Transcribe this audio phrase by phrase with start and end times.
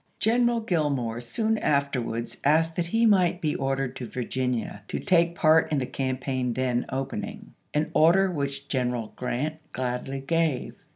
[0.17, 5.35] General Grill more soon afterwards asked that he might be ordered to Virginia to take
[5.35, 10.73] part in the campaign then opening; an order which Greneral G rant gladly gave.